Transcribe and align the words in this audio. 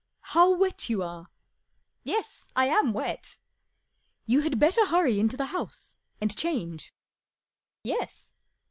Ji 0.01 0.33
How 0.33 0.55
wet 0.55 0.89
you 0.89 1.03
are!"" 1.03 1.27
Yes, 2.03 2.47
I 2.55 2.65
am 2.65 2.91
wet.'* 2.91 3.37
11 4.25 4.25
You 4.25 4.39
had 4.41 4.57
better 4.57 4.87
hurry 4.87 5.19
into 5.19 5.37
the 5.37 5.45
house 5.53 5.97
and 6.19 6.35
change/' 6.35 6.89
Yes." 7.83 8.33